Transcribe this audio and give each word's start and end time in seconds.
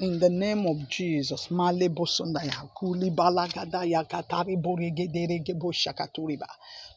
In 0.00 0.18
the 0.18 0.30
name 0.30 0.66
of 0.66 0.88
Jesus, 0.90 1.50
Male 1.52 1.88
Bosondaya, 1.90 2.68
Kuli 2.74 3.10
Balagadaya 3.10 4.04
Katari 4.08 4.56
Borigederegebo 4.60 5.72
Shakaturiba, 5.72 6.48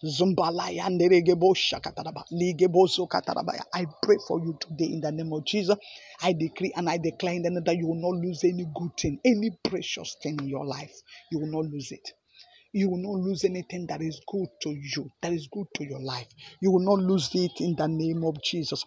Zumbalaya 0.03 0.89
Neregebo 0.89 1.53
Shakataraba, 1.55 2.23
Ligeboso 2.33 3.07
Katarabaya. 3.07 3.63
I 3.73 3.85
pray 4.01 4.17
for 4.27 4.39
you 4.39 4.57
today 4.59 4.93
in 4.93 5.01
the 5.01 5.11
name 5.11 5.31
of 5.33 5.45
Jesus. 5.45 5.77
I 6.23 6.33
decree 6.33 6.73
and 6.75 6.89
I 6.89 6.97
declare 6.97 7.35
in 7.35 7.43
that 7.43 7.77
you 7.77 7.87
will 7.87 8.01
not 8.01 8.19
lose 8.19 8.43
any 8.45 8.65
good 8.75 8.97
thing, 8.97 9.19
any 9.25 9.51
precious 9.63 10.17
thing 10.23 10.39
in 10.41 10.47
your 10.49 10.65
life. 10.65 10.95
You 11.31 11.39
will 11.39 11.51
not 11.51 11.71
lose 11.71 11.91
it. 11.91 12.09
You 12.73 12.89
will 12.91 12.99
not 12.99 13.21
lose 13.25 13.45
anything 13.45 13.87
that 13.89 14.01
is 14.01 14.21
good 14.27 14.47
to 14.63 14.71
you, 14.71 15.11
that 15.23 15.33
is 15.33 15.47
good 15.51 15.67
to 15.75 15.85
your 15.85 16.01
life. 16.01 16.27
You 16.61 16.71
will 16.71 16.81
not 16.85 16.99
lose 16.99 17.31
it 17.35 17.53
in 17.61 17.75
the 17.77 17.87
name 17.87 18.23
of 18.25 18.41
Jesus. 18.43 18.85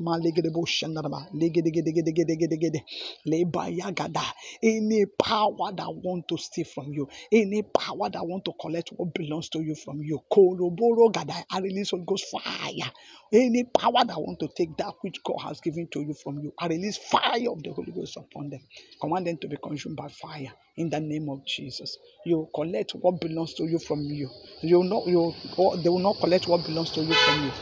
Any 4.63 5.07
power 5.19 5.73
that 5.73 5.95
want 5.95 6.29
to 6.29 6.39
steal 6.39 6.67
from 6.67 6.93
you, 6.93 7.09
any 7.33 7.63
power 7.63 8.11
that 8.11 8.27
want 8.27 8.45
to 8.47 8.53
collect 8.61 8.91
what 8.97 9.15
belongs 9.15 9.49
to 9.51 9.61
you 9.63 9.77
from 9.77 10.03
you, 10.03 10.21
I 11.51 11.61
release 11.61 11.91
Holy 11.91 12.05
Ghost 12.07 12.27
fire. 12.31 12.93
Any 13.33 13.65
power 13.65 14.05
that 14.07 14.19
want 14.19 14.41
to 14.41 14.49
take 14.57 14.77
that 14.79 14.95
which 15.03 15.17
God 15.25 15.39
has 15.45 15.61
given 15.61 15.89
to 15.93 16.01
you 16.01 16.15
from 16.23 16.41
you, 16.41 16.53
I 16.61 16.69
release 16.69 16.99
fire 16.99 17.51
of 17.51 17.63
the 17.63 17.73
Holy 17.75 17.93
Ghost 17.93 18.17
upon 18.17 18.51
them. 18.51 18.61
Command 19.01 19.27
them 19.27 19.39
to 19.39 19.49
be 19.49 19.57
consumed 19.63 19.97
by 19.97 20.09
fire 20.09 20.53
in 20.77 20.91
the 20.91 21.01
name 21.01 21.29
of 21.31 21.45
Jesus. 21.47 21.99
You 22.27 22.49
collect 22.55 22.93
what 22.93 23.21
belongs 23.21 23.55
to 23.55 23.65
you 23.65 23.76
from 23.79 24.11
you. 24.11 24.31
You 24.63 24.79
will 24.79 24.85
not 24.85 25.05
you 25.09 25.35
they 25.83 25.91
will 25.91 26.01
not 26.01 26.21
collect 26.21 26.49
what 26.49 26.65
belongs 26.65 26.93
to 26.93 27.03
you 27.05 27.17
from 27.17 27.41
you. 27.43 27.53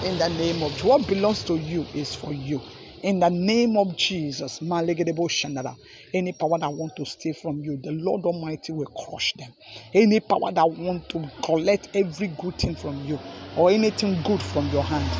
In 0.00 0.18
the 0.18 0.30
name 0.30 0.62
of 0.62 0.80
what 0.84 1.08
belongs 1.08 1.44
to 1.44 1.56
you 1.56 1.88
is 1.92 2.14
for 2.14 2.32
you. 2.32 2.62
In 3.02 3.20
the 3.20 3.30
name 3.30 3.76
of 3.78 3.96
Jesus, 3.96 4.60
any 4.62 6.32
power 6.34 6.58
that 6.60 6.72
want 6.72 6.96
to 6.96 7.04
steal 7.06 7.34
from 7.34 7.62
you, 7.64 7.78
the 7.82 7.92
Lord 7.92 8.24
Almighty 8.26 8.72
will 8.72 8.86
crush 8.86 9.34
them. 9.34 9.52
Any 9.94 10.20
power 10.20 10.52
that 10.52 10.70
want 10.70 11.08
to 11.10 11.32
collect 11.44 11.88
every 11.94 12.28
good 12.38 12.58
thing 12.58 12.76
from 12.76 13.02
you 13.02 13.20
or 13.56 13.70
anything 13.72 14.22
good 14.22 14.42
from 14.42 14.68
your 14.68 14.86
hand, 14.86 15.18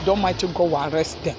the 0.00 0.10
Almighty 0.12 0.48
God 0.48 0.64
will 0.64 0.84
arrest 0.84 1.22
them. 1.24 1.36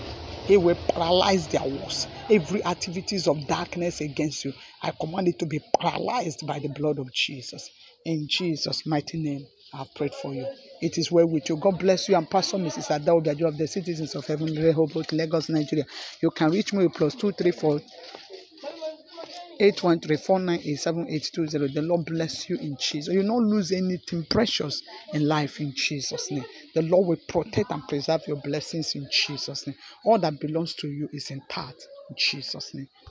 He 0.47 0.58
will 0.58 0.75
paralyze 0.94 1.47
their 1.47 1.63
works. 1.66 2.08
Every 2.30 2.66
activities 2.66 3.27
of 3.27 3.47
darkness 3.47 4.02
against 4.02 4.45
you, 4.45 4.53
I 4.81 4.91
command 5.00 5.30
it 5.30 5.39
to 5.39 5.45
be 5.45 5.61
paralyzed 5.80 6.45
by 6.47 6.59
the 6.59 6.69
blood 6.69 7.00
of 7.00 7.11
Jesus. 7.13 7.69
In 8.05 8.27
Jesus' 8.30 8.85
mighty 8.85 9.17
name, 9.22 9.47
I've 9.73 9.94
prayed 9.95 10.13
for 10.16 10.33
you. 10.33 10.47
It 10.81 10.97
is 10.97 11.11
well 11.11 11.27
with 11.27 11.50
you. 11.50 11.58
God 11.58 11.80
bless 11.80 12.09
you. 12.09 12.16
I'm 12.16 12.27
Pastor 12.27 12.58
Mrs. 12.58 12.89
Adaobiajo 13.00 13.47
of 13.47 13.58
the 13.58 13.67
Citizens 13.67 14.16
of 14.16 14.27
Heaven, 14.27 14.53
Rehoboth, 14.53 15.11
Lagos, 15.13 15.50
Nigeria. 15.50 15.85
You 16.22 16.31
can 16.31 16.52
reach 16.52 16.73
me 16.73 16.83
with 16.85 16.94
plus 16.95 17.16
234 17.16 17.80
813 19.64 20.59
The 21.73 21.81
Lord 21.81 22.06
bless 22.06 22.50
you 22.50 22.58
in 22.58 22.75
Jesus. 22.78 23.14
You 23.14 23.23
not 23.23 23.44
lose 23.44 23.72
anything 23.72 24.25
precious 24.25 24.81
in 25.14 25.25
life 25.25 25.61
in 25.61 25.73
Jesus' 25.73 26.30
name. 26.30 26.44
The 26.75 26.81
Lord 26.81 27.08
will 27.08 27.17
protect 27.30 27.72
and 27.72 27.88
preserve 27.88 28.28
your 28.28 28.41
blessings 28.44 28.94
in 28.95 29.08
Jesus' 29.09 29.66
name. 29.66 29.78
All 30.03 30.19
that 30.19 30.41
belongs 30.41 30.73
to 30.75 30.89
you 30.89 31.08
is 31.14 31.31
intact 31.31 31.88
in 32.09 32.16
Jesus' 32.17 32.73
name. 32.73 32.89